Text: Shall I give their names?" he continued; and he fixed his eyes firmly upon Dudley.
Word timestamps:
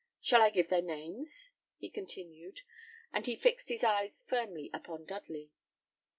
Shall 0.19 0.41
I 0.41 0.49
give 0.49 0.69
their 0.69 0.81
names?" 0.81 1.51
he 1.77 1.87
continued; 1.91 2.61
and 3.13 3.23
he 3.27 3.35
fixed 3.35 3.69
his 3.69 3.83
eyes 3.83 4.23
firmly 4.27 4.71
upon 4.73 5.05
Dudley. 5.05 5.51